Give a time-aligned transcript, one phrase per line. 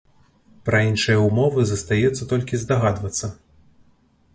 [0.69, 3.35] Пра іншыя ўмовы застаецца толькі здагадвацца.